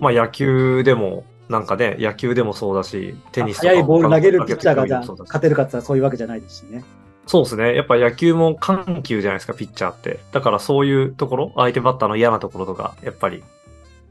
[0.00, 6.84] まあ野球でも、なんかね、野球でもそうだし、テニスとか速いボール投げるピッチャーがじゃ勝てるかってそういうわけじゃないですしね。
[7.26, 7.74] そうですね。
[7.76, 10.18] やっぱ野球も緩急じゃないですか、ピッチャーって。
[10.32, 13.42] だからそういうところ、相手バッターの嫌なところとか、やっぱり、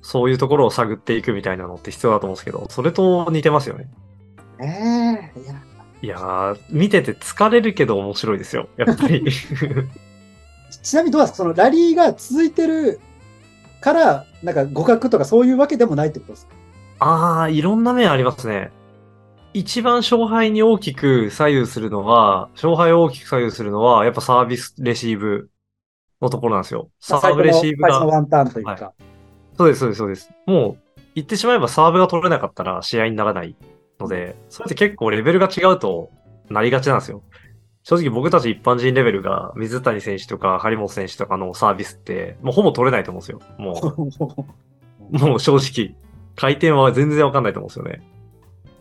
[0.02, 3.90] そういうところを探っていくみたいなのって必要だと思うんですけど、それと似てますよね。
[4.60, 5.56] ええー、いや。
[6.04, 9.24] いやー、見てて疲れるけど面白いですよ、やっぱり。
[10.82, 13.00] ちなみにどうですかそのラリーが続いてる
[13.82, 16.56] から、なんか互角とかそういうわけでもないってことですか？
[17.00, 18.72] ああ、いろんな面ありますね。
[19.54, 25.50] 一番勝敗に大きく左右するのは、勝敗を大きく左右するのは、やっぱサービスレシーブ
[26.22, 26.90] のところなんですよ。
[27.00, 28.06] サーブレシーブが。
[28.06, 29.11] ワンターンというか、はい、
[29.58, 30.32] そうです、そうです、そうです。
[30.46, 33.56] もう、言ってしまえばサーブが取れなかったら試合にならない
[34.00, 36.10] ので、それって結構レベルが違うと
[36.50, 37.22] なりがちなんですよ。
[37.84, 43.40] 正直僕たち一般人レベルが水谷選手とか張本選手とかのサービスって、もうほぼ取れないと思うんですよ。
[43.58, 44.08] も
[45.12, 45.96] う、 もう正直、
[46.36, 48.04] 回転は全然わかんないと思うんですよね。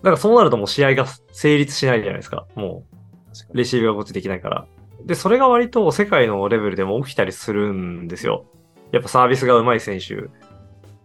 [0.03, 2.47] だからそうなるともう試合が成立しないじゃないですか。
[2.55, 3.57] もう。
[3.57, 4.67] レシーブがこっちできないから。
[5.05, 8.45] で、それが割と世界のレベルでも起きたりするんですよ。
[8.93, 10.29] やっぱサービスが上手い選手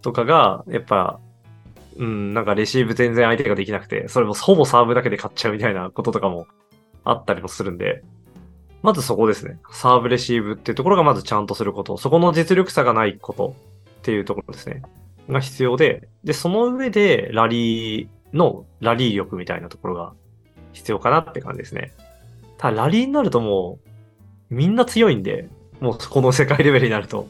[0.06, 1.20] とかが、やっぱ、
[1.98, 6.46] うん、なんかレシーブ全然相手ができなくて、それもほぼサーブだけで勝っちゃうみたいなこととかも
[7.04, 8.04] あったりもするんで、
[8.84, 9.58] まずそこですね。
[9.72, 11.98] サーブレシーブっていうところがまずちゃんとすること。
[11.98, 13.56] そこの実力差がないこと
[14.00, 14.84] っていうところですね。
[15.28, 20.14] が必要で、で、その上でラリーのラリー力みたいなところが
[20.74, 21.94] 必要かなって感じですね。
[22.60, 23.80] ただラリーになるとも
[24.52, 27.28] う、みんな強いんで、もうこの世界レベルになると、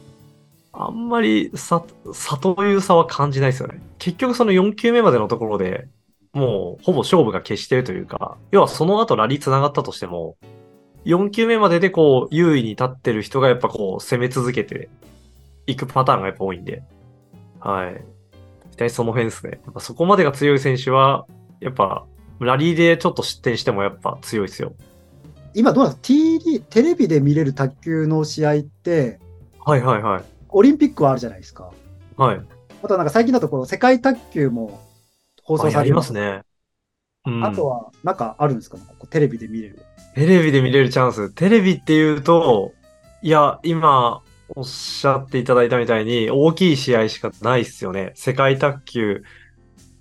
[0.78, 3.80] あんまり差、差という差は感じないですよね。
[3.98, 5.88] 結局その4球目までのところで、
[6.32, 10.36] もうほぼ勝負が決してるというか、要はその後ラリー繋がったとしても、
[11.06, 14.90] 4球目まででこう優位に立ってる人がやっぱこう攻め続けて
[15.66, 16.82] いくパターンがやっぱ多いんで、
[17.58, 18.04] はい。
[18.72, 19.60] 大体その辺ですね。
[19.64, 21.26] やっぱそこまでが強い選手は、
[21.60, 22.04] やっぱ
[22.38, 24.74] ラリーでちょっと失点してもやっぱ強いですよ。
[25.54, 29.18] 今どうなんですか ?TD、テレビで見れる卓球の試合って、
[29.64, 30.35] はいはいはい。
[30.56, 31.70] オリンピックはあるじゃないですか。
[32.16, 32.40] はい。
[32.82, 34.80] あとはなんか最近だとこの世界卓球も
[35.42, 36.40] 放送されますね。
[37.26, 38.78] うん、あとは、なんかあるんですか、
[39.10, 39.82] テレビで見れる。
[40.14, 41.28] テレビで見れるチャンス。
[41.28, 42.72] テレビっていうと、
[43.20, 44.22] いや、今
[44.54, 48.12] おっしゃっていただいたみたいに大きい試合しかないっすよね。
[48.14, 49.24] 世界卓球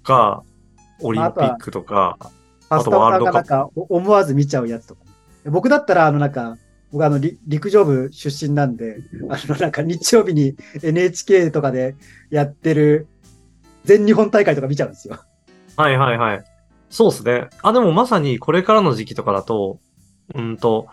[0.03, 0.41] か、
[1.01, 2.17] オリンピックとか。
[2.69, 5.51] パスタさんがなんかお思わず見ちゃうやつとか、ね。
[5.51, 6.57] 僕だったら、あのなんか、
[6.95, 11.97] 僕あのり陸上部出身なんで、あのなんか日曜日に NHK とかで
[12.29, 13.07] やってる
[13.83, 15.19] 全日本大会とか見ちゃうんですよ。
[15.75, 16.43] はいはいはい。
[16.89, 17.49] そうですね。
[17.63, 19.81] あ、でもまさにこれからの時期とかだと、
[20.35, 20.87] うんと、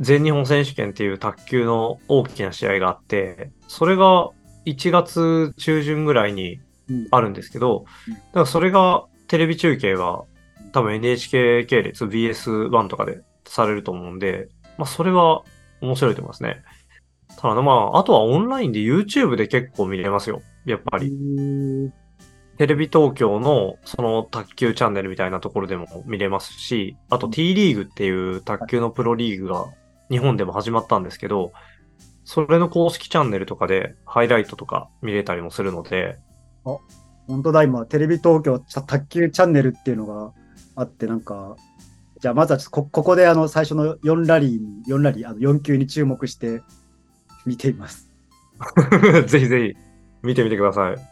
[0.00, 4.30] 全日本選手権っていう卓球の大きな試合があって、それが
[4.66, 10.24] 1月中旬ぐらいにうんあるんですけど、うんだからそれがテレビ中継が
[10.72, 14.48] 多分 NHK 系列 BS1 とかでされると思うんで、
[14.80, 15.42] まあそれは
[15.80, 16.62] 面白いと思いますね。
[17.36, 20.42] ただまあ、あとはオンラインで YouTube で結構見れますよ。
[20.66, 21.12] やっぱり。
[22.58, 29.66] テレビ東京のその卓球チャンネルみたいなところでも見れますし、あと T リーグっていう卓球のプロリーグが
[30.10, 31.52] 日本でも始まったんですけど、
[32.24, 36.18] それの公式チャンネルとかでハイライトとか見れたりもするので、
[37.26, 40.32] 本当だ、今、テレビ東京卓球チャンネルっていうのが
[40.74, 41.56] あって、なんか、
[42.20, 46.62] じゃあまずはちょっとこここであの最初の4ラリーに、4ラリー、あの4球に注目して
[47.46, 48.10] 見ています。
[49.26, 49.76] ぜひぜひ
[50.22, 50.96] 見てみてください。
[50.96, 51.02] ちな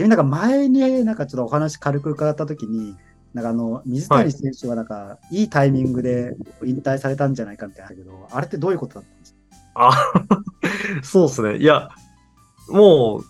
[0.00, 2.96] みになんか前になんかちょっとお話軽く伺ったときに、
[3.32, 9.38] なんかあの、水谷選手はなんか、いいタイミングで引退されたんじゃないかみたいなけど、あれってどういうことだったんですか？
[9.74, 10.12] あ、
[11.02, 11.56] そうですね。
[11.58, 11.90] いや、
[12.68, 13.24] もう、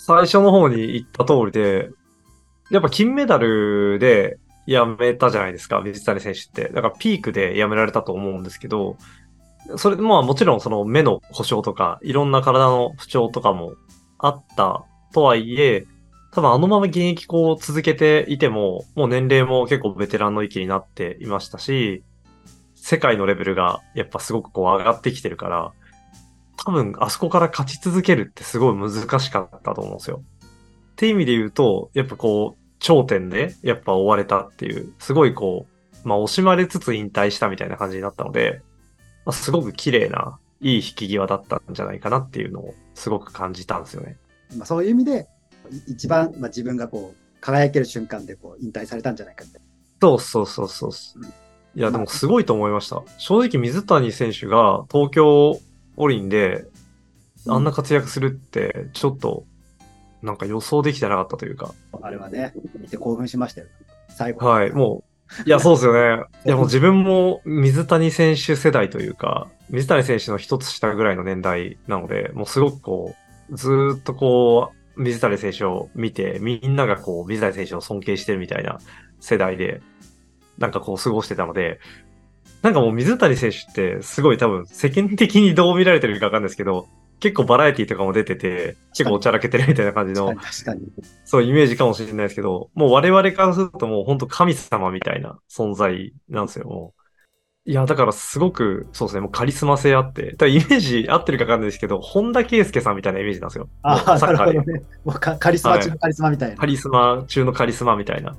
[0.00, 1.90] 最初の方に言った通りで、
[2.70, 6.72] やっぱ金メダルで辞めたじゃないですか、水谷選手って。
[6.72, 8.96] だからピークで辞められたと思うんですけど、
[9.76, 13.74] それまあもちろんその目の故障とか、いろんな体の不調とかも
[14.18, 15.86] あったとはいえ、
[16.32, 22.02] 多分あのまま現役こう続けていても、もう年齢も結構ベテランの域になっていましたし、
[22.74, 25.72] 世界のレベルがやっぱすごくこう上がってきてるから、
[26.56, 30.22] 多分あそこから勝ち続けるってすごい難しかったと思うんですよ。
[30.92, 35.66] って意味で言うと、やっぱこう、頂点でやっぱ追われたっていう、すごいこ
[36.04, 38.60] う、まあ惜しまれつつ引退したみたいな感じになったので、
[39.24, 44.18] まあ、すごく綺麗な、いい引き際だったんじゃないかなっていうのをすごく感じたんですよね。
[44.54, 45.26] まあ、そういう意味で、
[45.88, 49.60] い一番、まあ、自分がこう、輝ける瞬間でこう引退されたんじゃないかって。
[50.02, 50.90] そうそうそうそう。
[51.74, 53.02] いや、でもすごいと思いました。
[53.16, 55.58] 正直水谷選手が東京
[55.96, 56.66] 五輪で
[57.48, 59.44] あんな活躍するって、ちょっと、
[60.24, 61.74] なんか予想できてなかったというか。
[62.02, 63.66] あれはね、見て興奮しましたよ。
[64.08, 64.46] 最後。
[64.46, 65.04] はい、も
[65.38, 66.24] う、いや、そうですよね。
[66.46, 73.14] いや、もう自分も水谷選手世代というか、水谷選手の一つ下ぐらいの年代なので、もうすごくこ
[73.50, 78.78] う、ずーっとこう、水谷選手を見て、みんながこう、水谷選手を尊敬してるみたいな
[79.20, 79.82] 世代で、
[80.56, 81.80] なんかこう過ごしてたので、
[82.62, 86.88] なんかもう水谷選手ってすごい多分世間的にどう見られてるかわかんないですけど、
[87.20, 90.34] 結構バラエティとかも出てて、結構おちゃらけてるみたいな感じの。
[91.24, 97.00] そうイメージかもしれないですけど、もう我々からするともう本当神様みたいな存在なんですよ、もう。
[97.66, 103.70] いや、だからすごく、そうですね、もうカリスマ性あって、イメージ合ってるかわかんないですけど、本田圭佑さんみたいなイメージなんですよ。
[103.80, 104.82] ああ、もうサッカーでなるほどね。
[105.04, 106.56] もうカカリスマ中のカリスマみたいな。
[106.56, 108.36] カリスマ中のカリスマみたいな。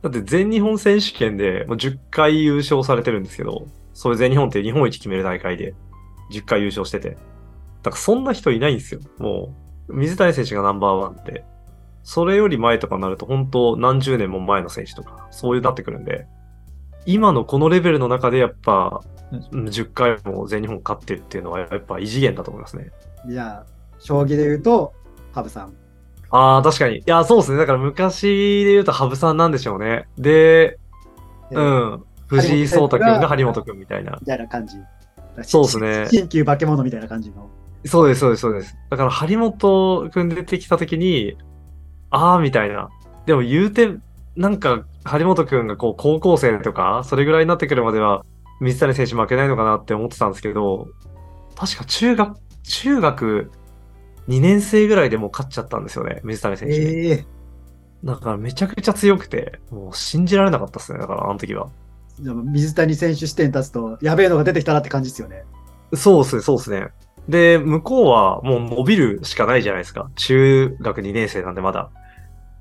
[0.00, 5.74] だって全日本選手権でもう10回優勝されてるんですけど、それ全日本っていう日本一決める大会で
[6.32, 7.18] 10回優勝してて。
[7.82, 9.00] だからそんな人いないんですよ。
[9.18, 9.54] も
[9.88, 11.44] う、水谷選手がナンバーワンで、
[12.02, 16.26] それより前とかになると本当何十年も前の選手とか、そういうなってくるんで、
[17.06, 19.00] 今のこのレベルの中でやっぱ、
[19.52, 22.90] うん10回も全日本勝ってるっていうのはやっぱ異次元だと思いますね。
[23.28, 23.66] じゃあ、
[23.98, 24.94] 将棋で言うと、
[25.32, 25.74] 羽生さん。
[26.30, 26.98] ああ、確かに。
[26.98, 27.58] いや、そうですね。
[27.58, 30.08] だから昔で言うと羽生さんなんでしょうね。
[30.16, 30.78] で、
[31.50, 32.04] えーうん。
[32.26, 34.16] 藤井聡太くんが張本くんみたいな。
[34.20, 34.76] みたいな感じ。
[35.42, 37.48] そうですね新旧化け物みたいな感じの。
[37.84, 38.76] そうです、そうです、そうです。
[38.90, 41.36] だから張本くん出てきたときに、
[42.10, 42.88] ああ、みたいな。
[43.26, 43.94] でも言うて、
[44.36, 48.24] なんか張本くんがこう高校生とか、それぐらいになってくるまでは、
[48.60, 50.88] 水谷選手負けないのかなって思ってたんですけど、
[51.56, 53.50] 確か中学、中学
[54.28, 56.84] 2年生ぐらいでもう勝っちゃったんですよね、水谷選手に。
[56.84, 57.38] ええ
[58.04, 61.68] だからめちゃくちゃ強くて、もう信じられなかったですね、だからあの時は。
[62.20, 65.44] 水谷選手視点に立つと、やべえのが出てきたなって感じですよね。
[65.94, 66.88] そうですね、そうですね。
[67.28, 70.10] で、向こうはもう伸びるしかないじゃないですか。
[70.16, 71.90] 中学2年生なんでまだ。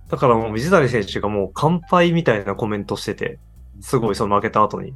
[0.09, 3.39] だからもう水谷選手がもう乾杯みたいなコメントしてて、
[3.81, 4.93] すごいその負けた後に。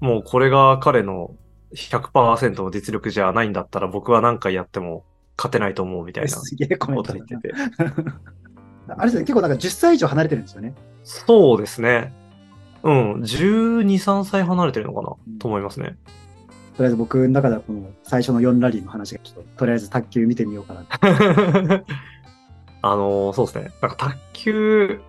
[0.00, 1.34] もうこれが彼の
[1.74, 5.04] 100%の実力じゃないんだったら僕は何回やっても
[5.36, 7.54] 勝てないと思うみたいなすげえコメントだなこと言ってて。
[8.88, 10.74] あれですね、結構なんか10歳以上離れてるんですよね。
[11.04, 12.12] そうですね。
[12.82, 15.96] うん、12、3歳離れてるのかな、うんと思いますね。
[16.80, 21.84] とりあえず僕の中ではこの最初の4ラリーの話がちょっと、とりあえず卓球見てみようかなと。
[22.80, 23.70] あのそうですね。
[23.82, 25.00] なんか卓球、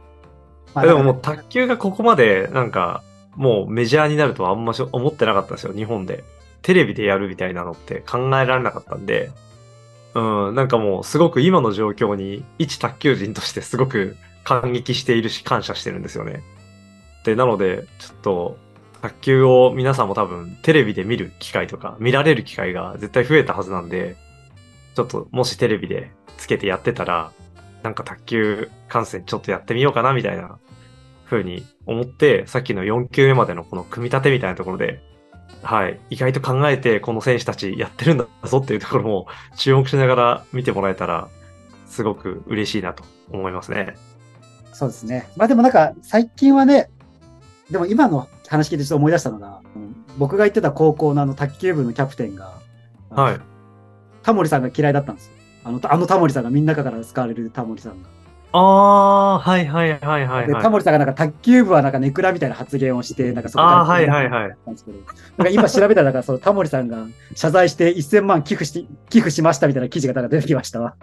[0.75, 3.03] まあでももう卓球がここまでなんか
[3.37, 6.25] もうメジャーになるとはあんまし思ってなかったんですよ、日本で。
[6.61, 9.31] テレビでやるみたいなのって考えられなかったんで、
[10.13, 16.43] うん、なんかもうすごく今の状況に一卓球人としてすごく感激しているし感謝してるんですよね。
[17.23, 18.57] で、なのでちょっと
[19.01, 24.15] 卓球を皆さんも多分テレビで見る機会とか見られる機会が絶対増えたはずなんで、
[24.95, 27.31] ちょっともしテレビでつけてやってたら、
[27.83, 30.59] なんか卓球観戦ちょっとやってみようかなみたいな
[31.25, 35.01] 風に思って、さっきの4球目までのこの組み立てみたいなところで、
[35.63, 41.29] はい、意外と考えてこの選手たちやってるんだぞっていうところも注目しながら見てもらえたら、
[41.87, 43.95] すごく嬉しいなと思いますね。
[44.73, 45.27] そうですね。
[45.35, 46.89] まあでもなんか最近はね、
[47.69, 52.59] でも今の話聞いてちょっと思い出したのが、うん僕が行ってた高校のあの卓球部のキャプテンが、
[53.09, 53.39] はい。
[54.23, 55.33] タモリさんが嫌いだったんですよ。
[55.63, 58.09] あの、あのタモリさんがみんなから使われるタモリさんが。
[58.53, 60.63] あー、はいはいはいはいで、はい。
[60.63, 64.97] タモリさんがなんか卓球部はなんかネクラみたいな発言をして、なんかそこあーはいはいはいなんですけど、
[65.37, 70.95] なんか今調べたら、なんかそのタモリさんが謝罪して1000万寄付し、寄付しましたみたいな記事がなんか出てきましたわ。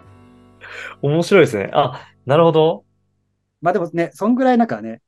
[1.01, 1.71] 面白いですね。
[1.73, 2.83] あ、なるほど。
[3.61, 5.01] まあでもね、そんぐらいなんかね、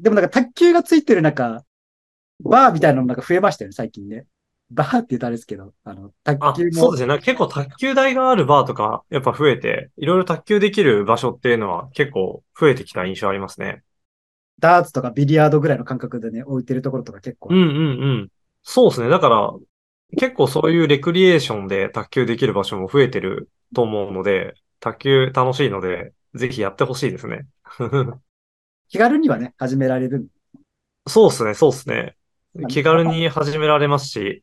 [0.00, 1.32] でもなんか卓球がついてるな
[2.40, 4.26] バーみたいなのなんか増えましたよね、最近ね。
[4.70, 7.06] バーって言うとあれですけど、あの、卓あ球、のそうですね。
[7.08, 13.82] なんか結構卓球台があるバーとかやっぱ増えて、いろいろ卓球できる場所っていうのは結構増えてきた印象ありますね。
[14.58, 17.50] ダーツとかビリヤードぐらいの感覚でね、置いてるところとか結構。
[17.50, 17.62] うんう
[17.96, 18.32] んうん。
[18.62, 19.08] そうですね。
[19.08, 19.52] だから、
[20.18, 27.46] 結構そういうレクリエーションで卓球できる場所も増えてると思うので、卓球楽しいので、ぜひやってほしいですね。
[28.88, 30.28] 気軽にはね、始められる。
[31.08, 32.15] そうですね、そうですね。
[32.58, 34.42] まあ気軽に始められますし、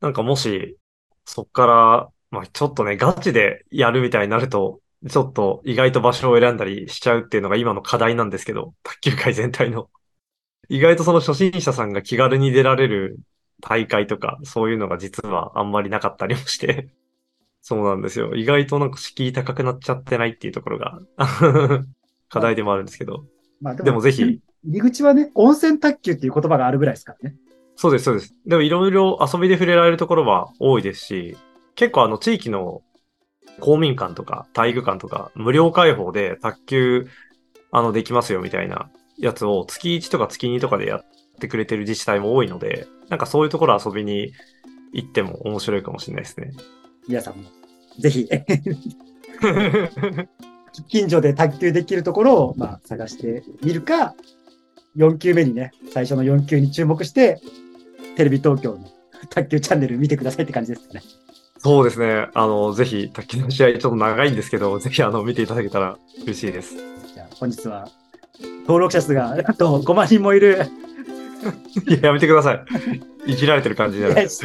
[0.00, 0.76] なんかもし、
[1.24, 9.88] そっから、まあちょっとね、ガチでやるみたいになると、ちょっと意外と場所を選んだりしちゃうっていうのが今の課題なんですけど、卓球界全体の。
[10.68, 13.18] 意外とその初心者さんが気軽に出られる
[13.60, 16.88] 大会とか、そういうのが実はあんまりなかったりもして、
[17.60, 18.34] そうなんですよ。
[18.34, 21.00] 意外となんか敷居高くなっちゃってないっていうところが、
[22.28, 23.26] 課題でもあるんですけど。
[23.60, 27.36] まあでもぜひ、入り口はね、温泉卓球っていう言葉があるぐらいですからね。
[27.76, 28.34] そうです、そうです。
[28.46, 31.36] でもいろいろ遊びで触れられるところは多いですし、
[31.74, 32.82] 結構あの地域の
[33.60, 37.08] 公民館とか体育館とか無料開放で卓球
[37.70, 41.04] あのできますよみたいなやつを月1とか月2とかでやっ
[41.38, 44.32] てくれてる自治体も多いので、なんかそういうところ遊びに
[44.92, 46.52] 行っても面白いかもしれないですね。
[47.08, 47.44] 皆さんも、
[47.98, 48.28] ぜひ、
[50.88, 54.14] 近所で卓球できるところを、まあ、探してみるか、
[54.96, 57.40] 4球目にね、最初の4球に注目して、
[58.16, 58.78] テレビ東京の
[59.30, 61.02] 卓球チャンネル見てくださいって感じですね。
[61.58, 62.28] そうですね。
[62.34, 66.76] あの、ぜひ卓球の試合ちょっと長いんですけど、ぜひあの見ていただけたら嬉しいです。
[67.14, 67.88] じゃあ、本日は、
[68.62, 70.66] 登録者数が、あと5万人もいる、
[71.88, 72.54] いや、やめてくださ
[73.26, 73.32] い。
[73.32, 74.44] いじられてる感じじゃないです。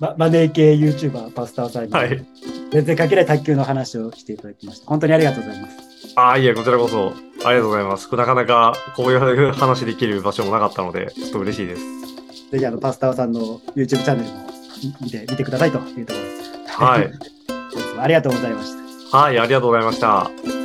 [0.00, 2.24] まマネー系 YouTuber パスターさんに、はい。
[2.70, 4.86] 全然関係ない卓球の話をしていただきました。
[4.86, 5.76] 本当にありがとうございます。
[6.16, 7.12] ああ、いえ、こちらこそ、
[7.44, 8.14] ありがとうございます。
[8.16, 11.82] なかなかこういう話できる場所もなかったので、ちょっと嬉しいです。
[12.50, 14.46] ぜひ、あの、パスターさんの YouTube チャンネルも
[15.00, 16.82] 見て、見てくださいというところです。
[16.82, 17.10] はい。
[18.00, 19.18] ありがとうございました。
[19.18, 20.63] はい、ありがとうございました。